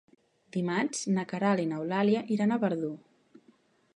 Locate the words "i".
1.65-1.67